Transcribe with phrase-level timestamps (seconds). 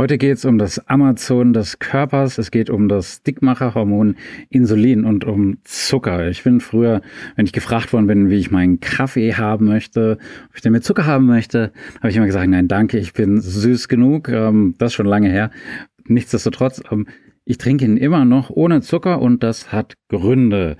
[0.00, 4.16] Heute geht es um das Amazon des Körpers, es geht um das Dickmacherhormon
[4.48, 6.30] Insulin und um Zucker.
[6.30, 7.02] Ich bin früher,
[7.36, 10.16] wenn ich gefragt worden bin, wie ich meinen Kaffee haben möchte,
[10.48, 13.42] ob ich den mit Zucker haben möchte, habe ich immer gesagt, nein, danke, ich bin
[13.42, 14.30] süß genug.
[14.30, 15.50] Ähm, das ist schon lange her.
[16.06, 17.06] Nichtsdestotrotz, ähm,
[17.44, 20.78] ich trinke ihn immer noch ohne Zucker und das hat Gründe.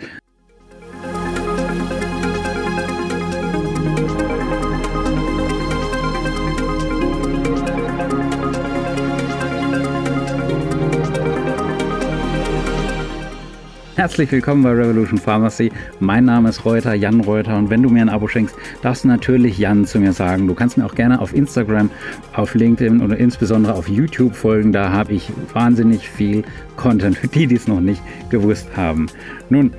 [14.01, 15.71] Herzlich willkommen bei Revolution Pharmacy.
[15.99, 17.55] Mein Name ist Reuter, Jan Reuter.
[17.59, 20.47] Und wenn du mir ein Abo schenkst, darfst du natürlich Jan zu mir sagen.
[20.47, 21.91] Du kannst mir auch gerne auf Instagram,
[22.33, 24.73] auf LinkedIn oder insbesondere auf YouTube folgen.
[24.73, 26.45] Da habe ich wahnsinnig viel
[26.77, 28.01] Content für die, die es noch nicht
[28.31, 29.09] gewusst haben.
[29.51, 29.71] Nun,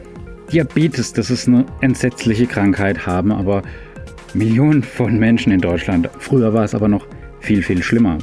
[0.53, 3.63] Diabetes, das ist eine entsetzliche Krankheit, haben aber
[4.35, 6.07] Millionen von Menschen in Deutschland.
[6.19, 7.07] Früher war es aber noch
[7.39, 8.19] viel, viel schlimmer.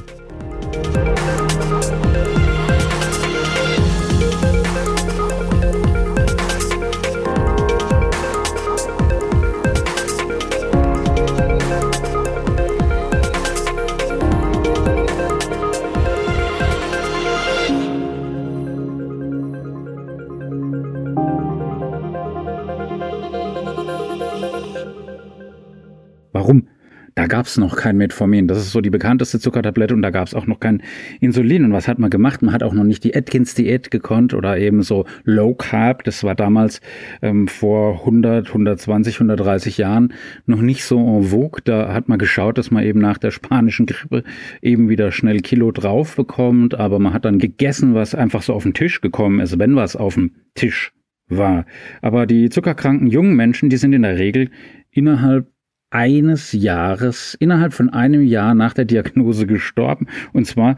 [27.29, 28.49] Gab es noch kein Metformin.
[28.49, 30.83] Das ist so die bekannteste Zuckertablette und da gab es auch noch kein
[31.21, 31.65] Insulin.
[31.65, 32.43] Und was hat man gemacht?
[32.43, 36.05] Man hat auch noch nicht die Atkins-Diät gekonnt oder eben so Low Carb.
[36.05, 36.81] Das war damals
[37.23, 40.13] ähm, vor 100, 120, 130 Jahren
[40.47, 41.61] noch nicht so en vogue.
[41.65, 44.25] Da hat man geschaut, dass man eben nach der spanischen Grippe
[44.63, 46.75] eben wieder schnell Kilo drauf bekommt.
[46.75, 49.97] Aber man hat dann gegessen, was einfach so auf den Tisch gekommen ist, wenn was
[49.97, 50.93] auf dem Tisch
[51.29, 51.67] war.
[52.03, 54.51] Aber die zuckerkranken jungen Menschen, die sind in der Regel
[54.91, 55.47] innerhalb
[55.91, 60.07] eines Jahres, innerhalb von einem Jahr nach der Diagnose gestorben.
[60.33, 60.77] Und zwar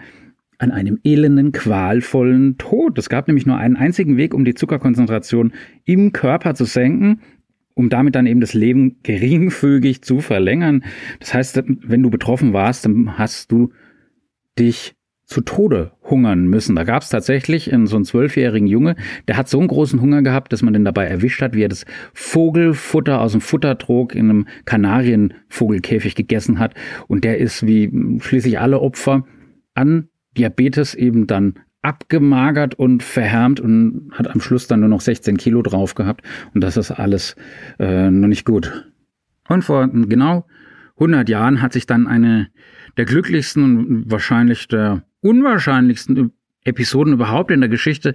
[0.59, 2.99] an einem elenden, qualvollen Tod.
[2.99, 5.53] Es gab nämlich nur einen einzigen Weg, um die Zuckerkonzentration
[5.85, 7.23] im Körper zu senken,
[7.75, 10.85] um damit dann eben das Leben geringfügig zu verlängern.
[11.19, 13.73] Das heißt, wenn du betroffen warst, dann hast du
[14.59, 14.95] dich
[15.31, 16.75] zu Tode hungern müssen.
[16.75, 18.97] Da gab es tatsächlich so einen zwölfjährigen Junge,
[19.29, 21.69] der hat so einen großen Hunger gehabt, dass man den dabei erwischt hat, wie er
[21.69, 26.75] das Vogelfutter aus dem Futtertrog in einem Kanarienvogelkäfig gegessen hat.
[27.07, 29.25] Und der ist wie schließlich alle Opfer
[29.75, 35.37] an Diabetes eben dann abgemagert und verhärmt und hat am Schluss dann nur noch 16
[35.37, 36.27] Kilo drauf gehabt.
[36.55, 37.37] Und das ist alles
[37.79, 38.91] äh, noch nicht gut.
[39.49, 40.45] Und vor genau
[40.97, 42.49] 100 Jahren hat sich dann eine
[42.97, 46.33] der glücklichsten und wahrscheinlich der unwahrscheinlichsten
[46.65, 48.15] Episoden überhaupt in der Geschichte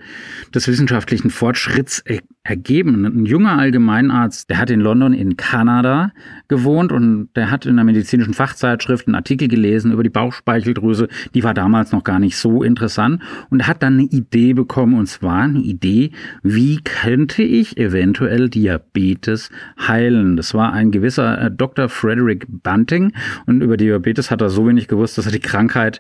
[0.54, 2.04] des wissenschaftlichen Fortschritts
[2.46, 3.06] ergeben.
[3.06, 6.12] Ein junger Allgemeinarzt, der hat in London in Kanada
[6.48, 11.08] gewohnt und der hat in einer medizinischen Fachzeitschrift einen Artikel gelesen über die Bauchspeicheldrüse.
[11.34, 15.08] Die war damals noch gar nicht so interessant und hat dann eine Idee bekommen und
[15.08, 16.12] zwar eine Idee,
[16.44, 20.38] wie könnte ich eventuell Diabetes heilen.
[20.38, 21.90] Das war ein gewisser äh, Dr.
[21.90, 23.12] Frederick Bunting
[23.48, 26.00] und über Diabetes hat er so wenig gewusst, dass er die Krankheit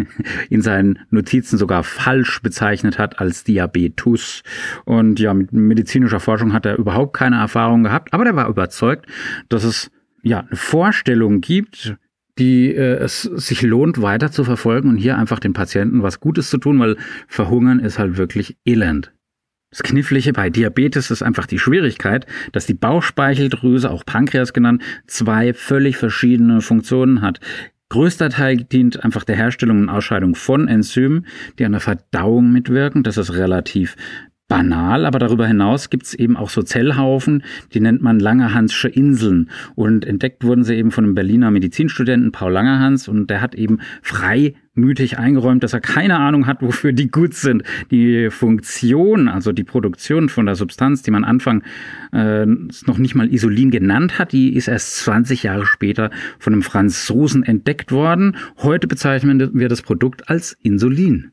[0.50, 4.42] in seinen Notizen sogar falsch bezeichnet hat als Diabetus.
[4.84, 9.06] Und ja, mit medizinischer Forschung hat er überhaupt keine Erfahrung gehabt, aber der war überzeugt,
[9.48, 9.90] dass es
[10.22, 11.96] ja eine Vorstellung gibt,
[12.38, 16.50] die äh, es sich lohnt, weiter zu verfolgen und hier einfach den Patienten was Gutes
[16.50, 16.96] zu tun, weil
[17.28, 19.12] Verhungern ist halt wirklich elend.
[19.70, 25.54] Das Knifflige bei Diabetes ist einfach die Schwierigkeit, dass die Bauchspeicheldrüse, auch Pankreas genannt, zwei
[25.54, 27.40] völlig verschiedene Funktionen hat.
[27.88, 31.26] Größter Teil dient einfach der Herstellung und Ausscheidung von Enzymen,
[31.58, 33.02] die an der Verdauung mitwirken.
[33.02, 33.96] Das ist relativ
[34.48, 37.42] banal, aber darüber hinaus gibt es eben auch so Zellhaufen,
[37.74, 39.50] die nennt man Langerhansche Inseln.
[39.74, 43.80] Und entdeckt wurden sie eben von einem Berliner Medizinstudenten Paul Langerhans und der hat eben
[44.02, 47.64] freimütig eingeräumt, dass er keine Ahnung hat, wofür die gut sind.
[47.90, 51.64] Die Funktion, also die Produktion von der Substanz, die man Anfang
[52.12, 56.62] äh, noch nicht mal Isolin genannt hat, die ist erst 20 Jahre später von einem
[56.62, 58.36] Franzosen entdeckt worden.
[58.58, 61.32] Heute bezeichnen wir das Produkt als Insulin.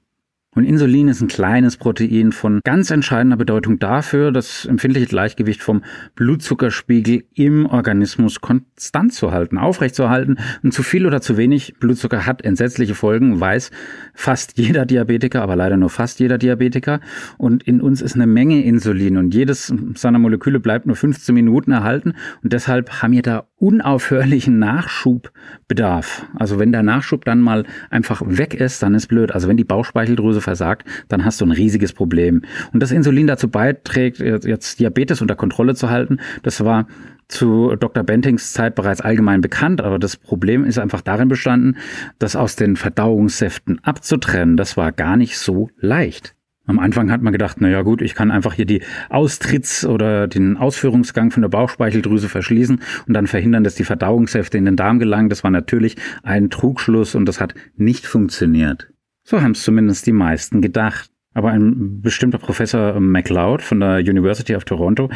[0.55, 5.83] Und Insulin ist ein kleines Protein von ganz entscheidender Bedeutung dafür, das empfindliche Gleichgewicht vom
[6.15, 10.37] Blutzuckerspiegel im Organismus konstant zu halten, aufrechtzuerhalten.
[10.61, 13.71] Und zu viel oder zu wenig Blutzucker hat entsetzliche Folgen, weiß
[14.13, 16.99] fast jeder Diabetiker, aber leider nur fast jeder Diabetiker.
[17.37, 21.71] Und in uns ist eine Menge Insulin und jedes seiner Moleküle bleibt nur 15 Minuten
[21.71, 22.13] erhalten.
[22.43, 26.25] Und deshalb haben wir da unaufhörlichen Nachschubbedarf.
[26.35, 29.31] Also wenn der Nachschub dann mal einfach weg ist, dann ist blöd.
[29.31, 32.43] Also wenn die Bauchspeicheldrüse versagt, dann hast du ein riesiges Problem.
[32.73, 36.87] Und das Insulin dazu beiträgt, jetzt Diabetes unter Kontrolle zu halten, das war
[37.27, 38.03] zu Dr.
[38.03, 41.77] Bentings Zeit bereits allgemein bekannt, aber das Problem ist einfach darin bestanden,
[42.19, 44.57] das aus den Verdauungssäften abzutrennen.
[44.57, 46.35] Das war gar nicht so leicht.
[46.65, 50.27] Am Anfang hat man gedacht, na ja gut, ich kann einfach hier die Austritts- oder
[50.27, 54.99] den Ausführungsgang von der Bauchspeicheldrüse verschließen und dann verhindern, dass die Verdauungssäfte in den Darm
[54.99, 55.27] gelangen.
[55.27, 58.92] Das war natürlich ein Trugschluss und das hat nicht funktioniert.
[59.23, 61.09] So haben es zumindest die meisten gedacht.
[61.33, 65.09] Aber ein bestimmter Professor MacLeod von der University of Toronto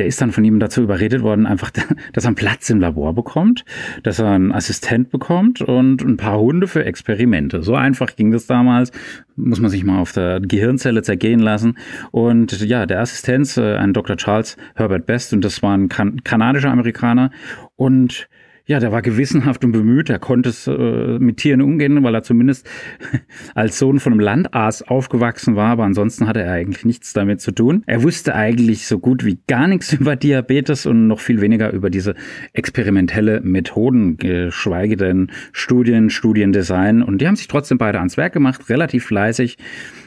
[0.00, 1.70] der ist dann von ihm dazu überredet worden, einfach,
[2.12, 3.64] dass er einen Platz im Labor bekommt,
[4.02, 7.62] dass er einen Assistent bekommt und ein paar Hunde für Experimente.
[7.62, 8.92] So einfach ging das damals.
[9.36, 11.76] Muss man sich mal auf der Gehirnzelle zergehen lassen.
[12.12, 14.16] Und ja, der Assistent, äh, ein Dr.
[14.16, 17.30] Charles Herbert Best, und das war ein kan kanadischer Amerikaner.
[17.76, 18.26] Und
[18.66, 20.10] ja, der war gewissenhaft und bemüht.
[20.10, 22.68] Er konnte es äh, mit Tieren umgehen, weil er zumindest
[23.54, 25.70] als Sohn von einem Landaas aufgewachsen war.
[25.70, 27.82] Aber ansonsten hatte er eigentlich nichts damit zu tun.
[27.86, 31.90] Er wusste eigentlich so gut wie gar nichts über Diabetes und noch viel weniger über
[31.90, 32.14] diese
[32.52, 37.02] experimentelle Methoden, geschweige denn Studien, Studiendesign.
[37.02, 39.58] Und die haben sich trotzdem beide ans Werk gemacht, relativ fleißig.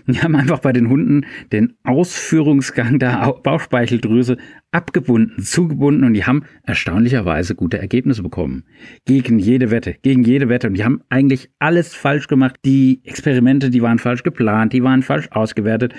[0.08, 4.38] Die haben einfach bei den Hunden den Ausführungsgang der Bauchspeicheldrüse
[4.72, 8.66] abgebunden, zugebunden und die haben erstaunlicherweise gute Ergebnisse bekommen.
[9.06, 10.68] Gegen jede Wette, gegen jede Wette.
[10.68, 12.56] Und die haben eigentlich alles falsch gemacht.
[12.66, 15.94] Die Experimente, die waren falsch geplant, die waren falsch ausgewertet,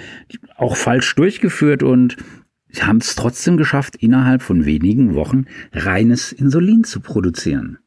[0.57, 2.17] auch falsch durchgeführt und
[2.69, 7.79] sie haben es trotzdem geschafft, innerhalb von wenigen Wochen reines Insulin zu produzieren.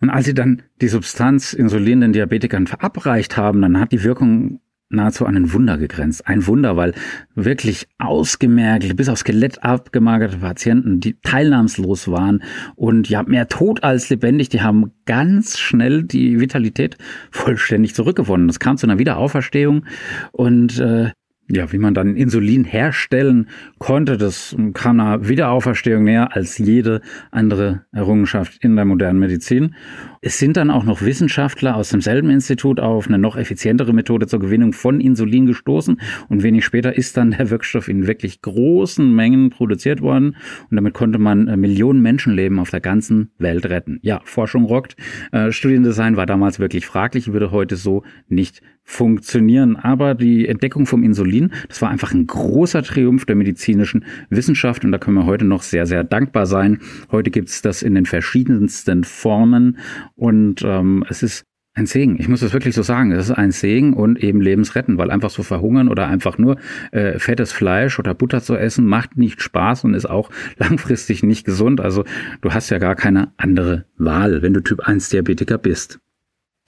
[0.00, 4.60] Und als sie dann die Substanz Insulin den Diabetikern verabreicht haben, dann hat die Wirkung
[4.90, 6.26] nahezu an ein Wunder gegrenzt.
[6.26, 6.92] Ein Wunder, weil
[7.34, 12.42] wirklich ausgemergelt, bis auf Skelett abgemagerte Patienten, die teilnahmslos waren
[12.76, 16.96] und ja, mehr tot als lebendig, die haben ganz schnell die Vitalität
[17.30, 18.48] vollständig zurückgewonnen.
[18.48, 19.86] Das kam zu einer Wiederauferstehung
[20.32, 21.10] und äh,
[21.52, 23.48] ja, wie man dann Insulin herstellen
[23.78, 27.00] konnte, das kam einer Wiederauferstehung näher als jede
[27.32, 29.74] andere Errungenschaft in der modernen Medizin.
[30.22, 34.38] Es sind dann auch noch Wissenschaftler aus demselben Institut auf eine noch effizientere Methode zur
[34.38, 39.48] Gewinnung von Insulin gestoßen und wenig später ist dann der Wirkstoff in wirklich großen Mengen
[39.48, 40.36] produziert worden
[40.68, 43.98] und damit konnte man äh, Millionen Menschenleben auf der ganzen Welt retten.
[44.02, 44.94] Ja, Forschung rockt.
[45.32, 49.76] Äh, Studiendesign war damals wirklich fraglich, würde heute so nicht funktionieren.
[49.76, 54.92] Aber die Entdeckung vom Insulin, das war einfach ein großer Triumph der medizinischen Wissenschaft und
[54.92, 56.80] da können wir heute noch sehr, sehr dankbar sein.
[57.10, 59.78] Heute gibt es das in den verschiedensten Formen
[60.20, 62.20] und ähm, es ist ein Segen.
[62.20, 63.10] Ich muss das wirklich so sagen.
[63.10, 66.58] Es ist ein Segen und eben lebensretten, weil einfach so verhungern oder einfach nur
[66.92, 70.28] äh, fettes Fleisch oder Butter zu essen macht nicht Spaß und ist auch
[70.58, 71.80] langfristig nicht gesund.
[71.80, 72.04] Also
[72.42, 76.00] du hast ja gar keine andere Wahl, wenn du Typ 1 Diabetiker bist.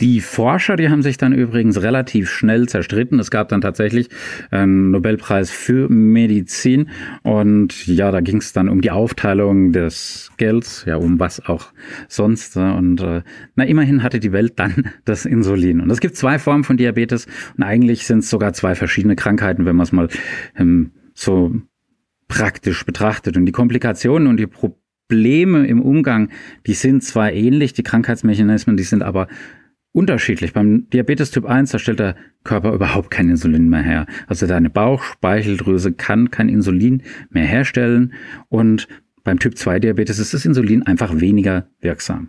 [0.03, 3.21] Die Forscher, die haben sich dann übrigens relativ schnell zerstritten.
[3.21, 4.09] Es gab dann tatsächlich
[4.51, 6.89] einen Nobelpreis für Medizin.
[7.23, 11.67] Und ja, da ging es dann um die Aufteilung des Gelds, ja, um was auch
[12.09, 12.57] sonst.
[12.57, 13.23] Und äh,
[13.55, 15.81] na, immerhin hatte die Welt dann das Insulin.
[15.81, 17.29] Und es gibt zwei Formen von Diabetes.
[17.57, 20.09] Und eigentlich sind es sogar zwei verschiedene Krankheiten, wenn man es mal
[20.57, 21.55] ähm, so
[22.27, 23.37] praktisch betrachtet.
[23.37, 26.31] Und die Komplikationen und die Probleme im Umgang,
[26.67, 29.29] die sind zwar ähnlich, die Krankheitsmechanismen, die sind aber
[29.93, 30.53] unterschiedlich.
[30.53, 34.07] Beim Diabetes Typ 1, da stellt der Körper überhaupt kein Insulin mehr her.
[34.27, 38.13] Also deine Bauchspeicheldrüse kann kein Insulin mehr herstellen
[38.49, 38.89] und
[39.25, 42.29] beim Typ 2 Diabetes ist das Insulin einfach weniger wirksam.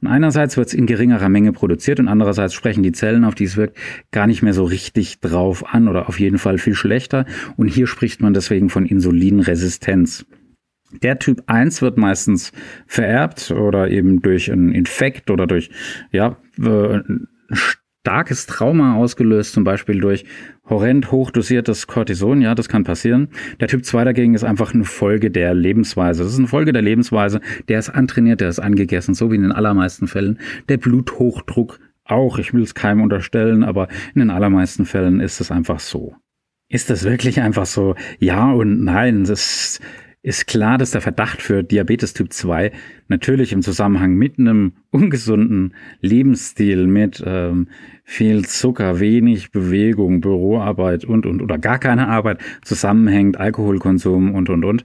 [0.00, 3.44] Und einerseits wird es in geringerer Menge produziert und andererseits sprechen die Zellen, auf die
[3.44, 3.76] es wirkt,
[4.10, 7.26] gar nicht mehr so richtig drauf an oder auf jeden Fall viel schlechter.
[7.56, 10.24] Und hier spricht man deswegen von Insulinresistenz.
[11.02, 12.52] Der Typ 1 wird meistens
[12.86, 15.70] vererbt oder eben durch einen Infekt oder durch
[16.10, 17.02] ja, äh,
[18.04, 20.24] starkes Trauma ausgelöst, zum Beispiel durch
[20.68, 23.28] horrend hochdosiertes Cortison, ja, das kann passieren.
[23.60, 26.22] Der Typ 2 dagegen ist einfach eine Folge der Lebensweise.
[26.22, 29.42] Das ist eine Folge der Lebensweise, der ist antrainiert, der ist angegessen, so wie in
[29.42, 30.38] den allermeisten Fällen.
[30.68, 35.50] Der Bluthochdruck auch, ich will es keinem unterstellen, aber in den allermeisten Fällen ist es
[35.50, 36.14] einfach so.
[36.68, 37.96] Ist das wirklich einfach so?
[38.18, 39.80] Ja und nein, das
[40.22, 42.72] ist klar, dass der Verdacht für Diabetes Typ 2
[43.08, 47.68] natürlich im Zusammenhang mit einem ungesunden Lebensstil, mit ähm,
[48.04, 54.64] viel Zucker, wenig Bewegung, Büroarbeit und, und, oder gar keine Arbeit zusammenhängt, Alkoholkonsum und, und,
[54.64, 54.84] und.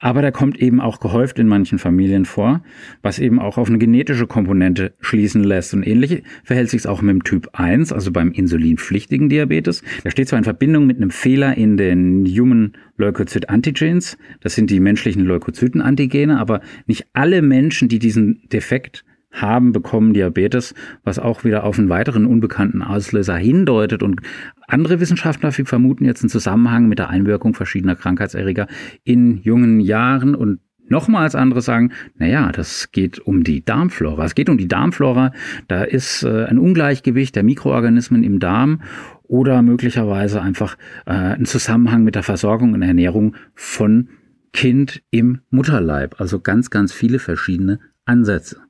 [0.00, 2.62] Aber der kommt eben auch gehäuft in manchen Familien vor,
[3.02, 5.72] was eben auch auf eine genetische Komponente schließen lässt.
[5.74, 9.82] Und ähnlich verhält sich es auch mit dem Typ 1, also beim insulinpflichtigen Diabetes.
[10.04, 14.70] Der steht zwar in Verbindung mit einem Fehler in den Human Leukozyt Antigens, das sind
[14.70, 21.44] die menschlichen Leukozytenantigene, aber nicht alle Menschen, die diesen Defekt haben, bekommen Diabetes, was auch
[21.44, 24.02] wieder auf einen weiteren unbekannten Auslöser hindeutet.
[24.02, 24.20] Und
[24.66, 28.66] andere Wissenschaftler vermuten jetzt einen Zusammenhang mit der Einwirkung verschiedener Krankheitserreger
[29.04, 34.24] in jungen Jahren und Nochmals andere sagen, naja, das geht um die Darmflora.
[34.24, 35.32] Es geht um die Darmflora.
[35.66, 38.82] Da ist äh, ein Ungleichgewicht der Mikroorganismen im Darm
[39.22, 40.76] oder möglicherweise einfach
[41.06, 44.10] äh, ein Zusammenhang mit der Versorgung und Ernährung von
[44.52, 46.20] Kind im Mutterleib.
[46.20, 48.60] Also ganz, ganz viele verschiedene Ansätze.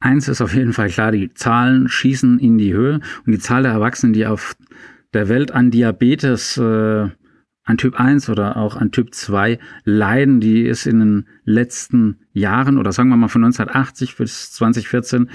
[0.00, 3.00] Eins ist auf jeden Fall klar, die Zahlen schießen in die Höhe.
[3.26, 4.56] Und die Zahl der Erwachsenen, die auf
[5.12, 7.08] der Welt an Diabetes, äh,
[7.64, 12.78] an Typ 1 oder auch an Typ 2 leiden, die ist in den letzten Jahren
[12.78, 15.30] oder sagen wir mal von 1980 bis 2014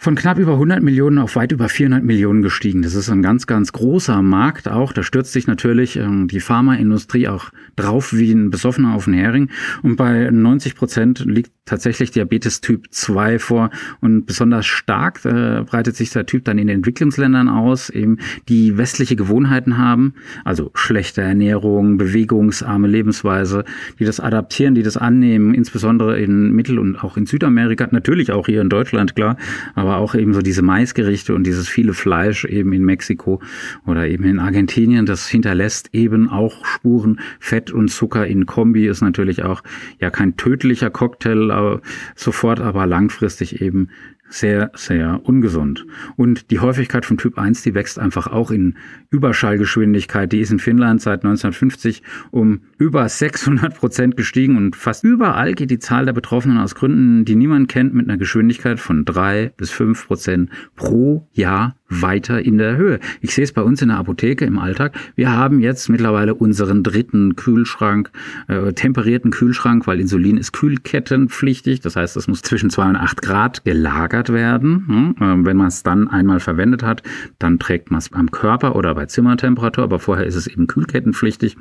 [0.00, 2.80] von knapp über 100 Millionen auf weit über 400 Millionen gestiegen.
[2.80, 4.94] Das ist ein ganz, ganz großer Markt auch.
[4.94, 9.50] Da stürzt sich natürlich ähm, die Pharmaindustrie auch drauf wie ein Besoffener auf den Hering.
[9.82, 13.70] Und bei 90 Prozent liegt tatsächlich Diabetes Typ 2 vor.
[14.00, 18.16] Und besonders stark äh, breitet sich der Typ dann in den Entwicklungsländern aus, eben
[18.48, 20.14] die westliche Gewohnheiten haben,
[20.44, 23.64] also schlechte Ernährung, bewegungsarme Lebensweise,
[23.98, 28.46] die das adaptieren, die das annehmen, insbesondere in Mittel- und auch in Südamerika, natürlich auch
[28.46, 29.36] hier in Deutschland, klar,
[29.74, 33.40] aber auch eben so diese Maisgerichte und dieses viele Fleisch eben in Mexiko
[33.86, 37.20] oder eben in Argentinien, das hinterlässt eben auch Spuren.
[37.38, 39.62] Fett und Zucker in Kombi ist natürlich auch
[40.00, 41.80] ja kein tödlicher Cocktail, aber
[42.14, 43.88] sofort, aber langfristig eben
[44.30, 45.86] sehr, sehr ungesund.
[46.16, 48.76] Und die Häufigkeit von Typ 1, die wächst einfach auch in
[49.10, 50.32] Überschallgeschwindigkeit.
[50.32, 55.70] Die ist in Finnland seit 1950 um über 600 Prozent gestiegen und fast überall geht
[55.70, 59.70] die Zahl der Betroffenen aus Gründen, die niemand kennt, mit einer Geschwindigkeit von drei bis
[59.70, 63.00] fünf Prozent pro Jahr weiter in der Höhe.
[63.20, 64.96] Ich sehe es bei uns in der Apotheke im Alltag.
[65.16, 68.10] Wir haben jetzt mittlerweile unseren dritten Kühlschrank,
[68.48, 71.80] äh, temperierten Kühlschrank, weil Insulin ist kühlkettenpflichtig.
[71.80, 74.84] Das heißt, es muss zwischen zwei und acht Grad gelagert werden.
[74.86, 75.14] Hm?
[75.20, 77.02] Äh, wenn man es dann einmal verwendet hat,
[77.38, 81.56] dann trägt man es am Körper oder bei Zimmertemperatur, aber vorher ist es eben kühlkettenpflichtig,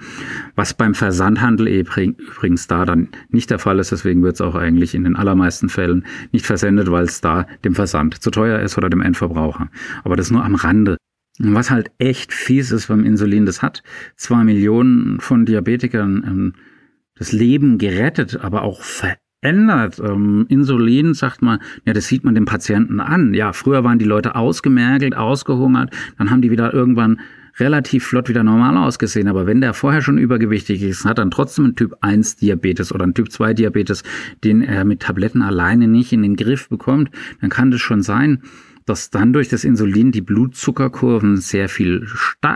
[0.56, 3.92] was beim Versandhandel übrigens da dann nicht der Fall ist.
[3.92, 7.76] Deswegen wird es auch eigentlich in den allermeisten Fällen nicht versendet, weil es da dem
[7.76, 9.70] Versand zu teuer ist oder dem Endverbraucher.
[10.04, 10.98] Aber das nur am Rande.
[11.40, 13.82] Was halt echt fies ist beim Insulin, das hat
[14.18, 16.54] zwar Millionen von Diabetikern ähm,
[17.18, 20.00] das Leben gerettet, aber auch verändert.
[20.00, 23.34] Ähm, Insulin, sagt man, ja, das sieht man dem Patienten an.
[23.34, 27.22] Ja, früher waren die Leute ausgemergelt, ausgehungert, dann haben die wieder irgendwann
[27.58, 29.28] relativ flott wieder normal ausgesehen.
[29.28, 33.04] Aber wenn der vorher schon übergewichtig ist, hat dann trotzdem einen Typ 1 Diabetes oder
[33.04, 34.04] einen Typ 2 Diabetes,
[34.44, 37.12] den er mit Tabletten alleine nicht in den Griff bekommt,
[37.42, 38.44] dann kann das schon sein,
[38.90, 42.08] dass dann durch das Insulin die Blutzuckerkurven sehr viel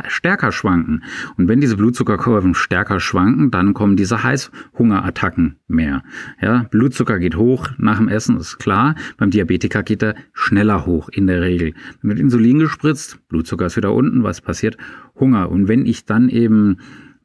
[0.08, 1.04] stärker schwanken.
[1.38, 6.04] Und wenn diese Blutzuckerkurven stärker schwanken, dann kommen diese Heißhungerattacken mehr.
[6.42, 8.96] Ja, Blutzucker geht hoch nach dem Essen, ist klar.
[9.18, 11.74] Beim Diabetiker geht er schneller hoch in der Regel.
[12.02, 14.78] Wird Insulin gespritzt, Blutzucker ist wieder unten, was passiert?
[15.16, 15.52] Hunger.
[15.52, 16.78] Und wenn ich dann eben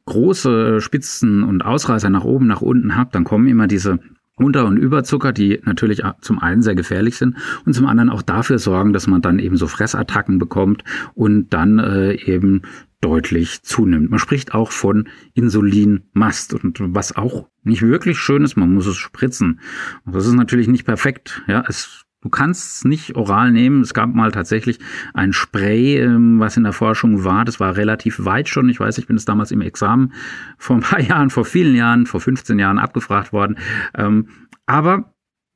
[0.05, 3.99] große Spitzen und Ausreißer nach oben, nach unten habe, dann kommen immer diese
[4.39, 8.59] unter- und Überzucker, die natürlich zum einen sehr gefährlich sind und zum anderen auch dafür
[8.59, 12.63] sorgen, dass man dann eben so Fressattacken bekommt und dann äh, eben
[13.01, 14.09] deutlich zunimmt.
[14.09, 18.97] Man spricht auch von Insulinmast und was auch nicht wirklich schön ist, man muss es
[18.97, 19.61] spritzen.
[20.05, 21.41] Das ist natürlich nicht perfekt.
[21.47, 23.81] Ja, es Du kannst es nicht oral nehmen.
[23.81, 24.79] Es gab mal tatsächlich
[25.13, 27.45] ein Spray, ähm, was in der Forschung war.
[27.45, 28.67] Das war relativ weit schon.
[28.69, 30.13] Ich weiß, ich bin es damals im Examen
[30.57, 33.57] vor ein paar Jahren, vor vielen Jahren, vor 15 Jahren abgefragt worden.
[33.95, 34.27] Ähm,
[34.65, 35.13] aber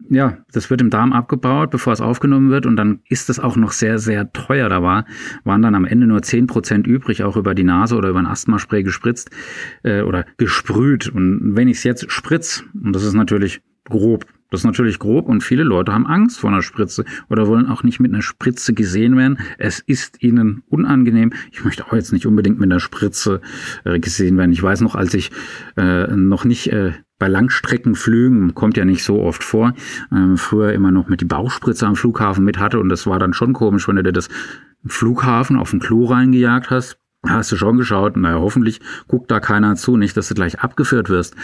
[0.10, 3.56] ja, das wird im Darm abgebaut, bevor es aufgenommen wird und dann ist es auch
[3.56, 4.68] noch sehr, sehr teuer.
[4.68, 5.06] Da war,
[5.44, 8.84] waren dann am Ende nur 10% übrig, auch über die Nase oder über ein Asthmaspray
[8.84, 9.30] gespritzt
[9.84, 11.08] äh, oder gesprüht.
[11.10, 15.28] Und wenn ich es jetzt spritz, und das ist natürlich grob, das ist natürlich grob
[15.28, 18.76] und viele Leute haben Angst vor einer Spritze oder wollen auch nicht mit einer Spritze
[18.76, 19.40] gesehen werden.
[19.58, 21.34] Es ist ihnen unangenehm.
[21.52, 23.42] Ich möchte auch jetzt nicht unbedingt mit einer Spritze
[23.84, 24.52] äh, gesehen werden.
[24.52, 25.32] Ich weiß noch, als ich
[25.76, 29.74] äh, noch nicht äh, bei Langstreckenflügen, kommt ja nicht so oft vor,
[30.12, 33.34] äh, früher immer noch mit die Bauchspritze am Flughafen mit hatte und das war dann
[33.34, 34.30] schon komisch, wenn du dir das
[34.86, 38.18] Flughafen auf dem Klo reingejagt hast Hast du schon geschaut?
[38.18, 41.36] Naja, hoffentlich guckt da keiner zu, nicht, dass du gleich abgeführt wirst.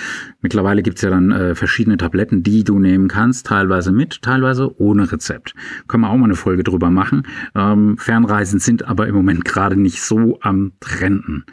[0.41, 5.09] Mittlerweile gibt's ja dann äh, verschiedene Tabletten, die du nehmen kannst, teilweise mit, teilweise ohne
[5.09, 5.55] Rezept.
[5.87, 7.23] Können wir auch mal eine Folge drüber machen.
[7.55, 11.45] Ähm, Fernreisen sind aber im Moment gerade nicht so am Trenden.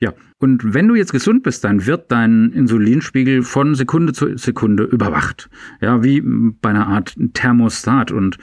[0.00, 4.84] Ja, und wenn du jetzt gesund bist, dann wird dein Insulinspiegel von Sekunde zu Sekunde
[4.84, 5.48] überwacht.
[5.80, 8.12] Ja, wie bei einer Art Thermostat.
[8.12, 8.36] Und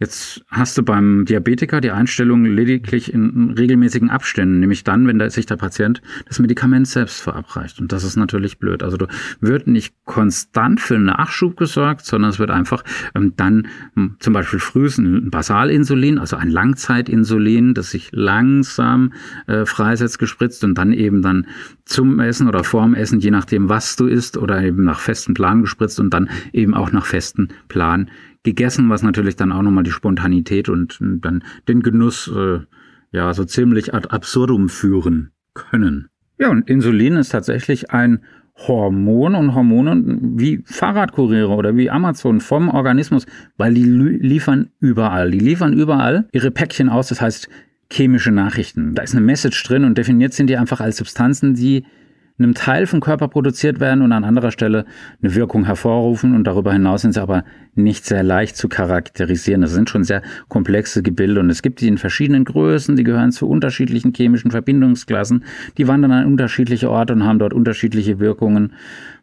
[0.00, 5.46] Jetzt hast du beim Diabetiker die Einstellung lediglich in regelmäßigen Abständen, nämlich dann, wenn sich
[5.46, 7.80] der Patient das Medikament selbst verabreicht.
[7.80, 8.84] Und das ist natürlich blöd.
[8.84, 9.08] Also du
[9.40, 12.84] wird nicht konstant für einen Nachschub gesorgt, sondern es wird einfach
[13.16, 19.12] ähm, dann hm, zum Beispiel frühestens ein Basalinsulin, also ein Langzeitinsulin, das sich langsam
[19.48, 21.48] äh, freisetzt, gespritzt und dann eben dann
[21.84, 25.62] zum Essen oder vorm Essen, je nachdem, was du isst, oder eben nach festem Plan
[25.62, 28.08] gespritzt und dann eben auch nach festem Plan
[28.48, 32.60] gegessen, was natürlich dann auch nochmal die Spontanität und dann den Genuss äh,
[33.12, 36.08] ja so ziemlich ad absurdum führen können.
[36.38, 38.20] Ja, und Insulin ist tatsächlich ein
[38.66, 40.02] Hormon und Hormone
[40.36, 43.26] wie Fahrradkuriere oder wie Amazon vom Organismus,
[43.56, 45.30] weil die liefern überall.
[45.30, 47.48] Die liefern überall ihre Päckchen aus, das heißt
[47.90, 48.94] chemische Nachrichten.
[48.94, 51.84] Da ist eine Message drin und definiert sind die einfach als Substanzen, die
[52.38, 54.84] einem Teil vom Körper produziert werden und an anderer Stelle
[55.22, 59.60] eine Wirkung hervorrufen und darüber hinaus sind sie aber nicht sehr leicht zu charakterisieren.
[59.60, 63.32] Das sind schon sehr komplexe Gebilde und es gibt die in verschiedenen Größen, die gehören
[63.32, 65.44] zu unterschiedlichen chemischen Verbindungsklassen,
[65.76, 68.72] die wandern an unterschiedliche Orte und haben dort unterschiedliche Wirkungen.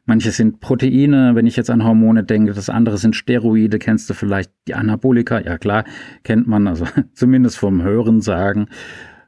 [0.06, 4.14] Manche sind Proteine, wenn ich jetzt an Hormone denke, das andere sind Steroide, kennst du
[4.14, 5.40] vielleicht die Anabolika?
[5.40, 5.84] Ja klar,
[6.24, 8.68] kennt man, also zumindest vom Hören sagen.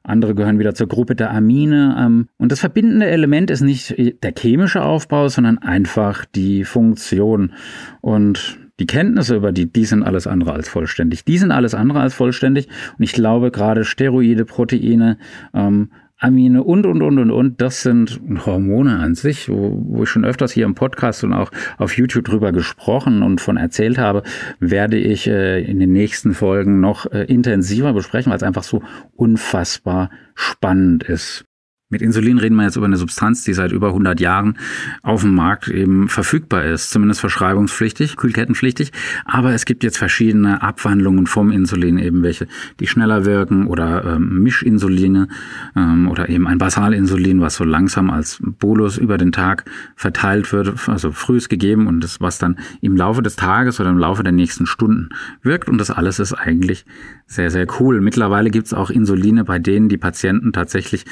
[0.08, 1.96] Andere gehören wieder zur Gruppe der Amine.
[2.00, 7.54] Ähm, und das verbindende Element ist nicht der chemische Aufbau, sondern einfach die Funktion.
[8.02, 11.26] Und die Kenntnisse über die, die sind alles andere als vollständig.
[11.26, 12.68] Die sind alles andere als vollständig.
[12.98, 15.18] Und ich glaube, gerade Steroide, Proteine,
[15.54, 20.10] ähm, Amine und, und, und, und, und, das sind Hormone an sich, wo, wo ich
[20.10, 24.24] schon öfters hier im Podcast und auch auf YouTube drüber gesprochen und von erzählt habe,
[24.60, 28.82] werde ich äh, in den nächsten Folgen noch äh, intensiver besprechen, weil es einfach so
[29.16, 31.47] unfassbar spannend ist.
[31.90, 34.58] Mit Insulin reden wir jetzt über eine Substanz, die seit über 100 Jahren
[35.04, 38.92] auf dem Markt eben verfügbar ist, zumindest verschreibungspflichtig, kühlkettenpflichtig.
[39.24, 42.48] Aber es gibt jetzt verschiedene Abwandlungen vom Insulin, eben welche,
[42.82, 45.30] die schneller wirken oder ähm, Mischinsuline
[45.78, 49.64] ähm, oder eben ein Basalinsulin, was so langsam als Bolus über den Tag
[49.96, 53.98] verteilt wird, also frühs gegeben und das, was dann im Laufe des Tages oder im
[53.98, 55.08] Laufe der nächsten Stunden
[55.42, 55.70] wirkt.
[55.70, 56.86] Und das alles ist eigentlich
[57.28, 58.02] sehr, sehr cool.
[58.02, 61.06] Mittlerweile gibt es auch Insuline, bei denen die Patienten tatsächlich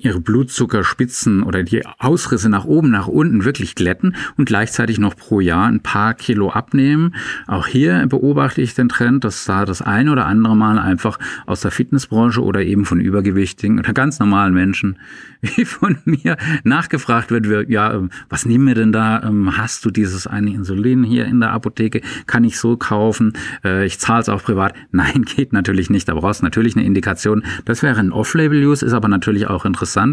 [0.00, 5.40] ihre Blutzuckerspitzen oder die Ausrisse nach oben, nach unten wirklich glätten und gleichzeitig noch pro
[5.40, 7.14] Jahr ein paar Kilo abnehmen.
[7.46, 11.60] Auch hier beobachte ich den Trend, dass da das eine oder andere Mal einfach aus
[11.60, 14.98] der Fitnessbranche oder eben von übergewichtigen oder ganz normalen Menschen
[15.56, 19.22] wie von mir nachgefragt wird, ja, ähm, was nehmen wir denn da?
[19.22, 22.00] Ähm, hast du dieses eine Insulin hier in der Apotheke?
[22.26, 23.32] Kann ich so kaufen?
[23.64, 24.74] Äh, ich zahle es auch privat.
[24.90, 26.08] Nein, geht natürlich nicht.
[26.08, 27.44] Da brauchst du natürlich eine Indikation.
[27.64, 30.05] Das wäre ein Off-Label-Use, ist aber natürlich auch interessant,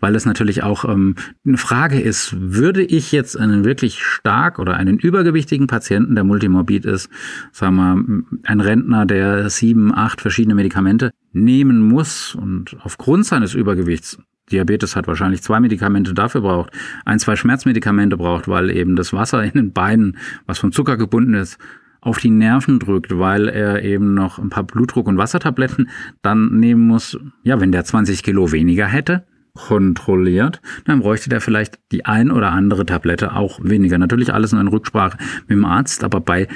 [0.00, 1.14] weil es natürlich auch ähm,
[1.46, 6.84] eine Frage ist, würde ich jetzt einen wirklich stark oder einen übergewichtigen Patienten, der multimorbid
[6.84, 7.08] ist,
[7.52, 14.18] sagen wir, ein Rentner, der sieben, acht verschiedene Medikamente nehmen muss und aufgrund seines Übergewichts
[14.50, 16.72] Diabetes hat wahrscheinlich zwei Medikamente dafür braucht,
[17.04, 21.34] ein, zwei Schmerzmedikamente braucht, weil eben das Wasser in den Beinen, was vom Zucker gebunden
[21.34, 21.58] ist,
[22.00, 25.90] auf die Nerven drückt, weil er eben noch ein paar Blutdruck- und Wassertabletten
[26.22, 27.18] dann nehmen muss.
[27.42, 29.26] Ja, wenn der 20 Kilo weniger hätte,
[29.66, 33.98] kontrolliert, dann bräuchte der vielleicht die ein oder andere Tablette auch weniger.
[33.98, 35.18] Natürlich alles in Rücksprache
[35.48, 36.48] mit dem Arzt, aber bei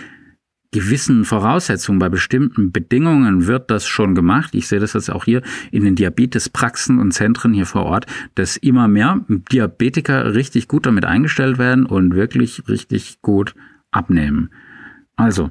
[0.72, 4.54] gewissen Voraussetzungen, bei bestimmten Bedingungen wird das schon gemacht.
[4.54, 8.56] Ich sehe das jetzt auch hier in den Diabetespraxen und Zentren hier vor Ort, dass
[8.56, 13.54] immer mehr Diabetiker richtig gut damit eingestellt werden und wirklich richtig gut
[13.90, 14.50] abnehmen.
[15.14, 15.50] Also,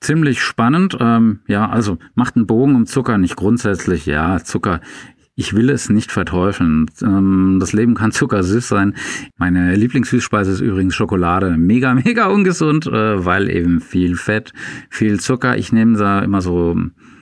[0.00, 0.96] ziemlich spannend.
[1.00, 4.06] Ähm, ja, also macht einen Bogen um Zucker nicht grundsätzlich.
[4.06, 4.80] Ja, Zucker
[5.38, 6.90] ich will es nicht verteufeln.
[7.02, 8.94] Ähm, das Leben kann zuckersüß sein.
[9.36, 11.56] Meine Lieblingssüßspeise ist übrigens Schokolade.
[11.58, 14.52] Mega, mega ungesund, äh, weil eben viel Fett,
[14.88, 15.58] viel Zucker.
[15.58, 16.74] Ich nehme da immer so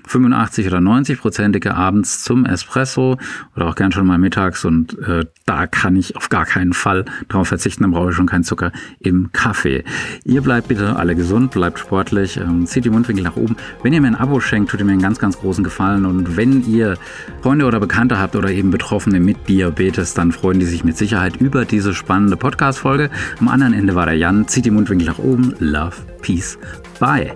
[0.06, 3.18] 85 oder 90 prozentige abends zum Espresso
[3.56, 7.04] oder auch gern schon mal mittags und äh, da kann ich auf gar keinen Fall
[7.28, 9.84] darauf verzichten, dann brauche ich schon keinen Zucker im Kaffee.
[10.24, 13.56] Ihr bleibt bitte alle gesund, bleibt sportlich, ähm, zieht die Mundwinkel nach oben.
[13.82, 16.36] Wenn ihr mir ein Abo schenkt, tut ihr mir einen ganz, ganz großen Gefallen und
[16.36, 16.96] wenn ihr
[17.42, 21.36] Freunde oder Bekannte habt oder eben Betroffene mit Diabetes, dann freuen die sich mit Sicherheit
[21.36, 23.10] über diese spannende Podcast-Folge.
[23.40, 26.58] Am anderen Ende war der Jan, zieht die Mundwinkel nach oben, love, peace,
[26.98, 27.34] bye.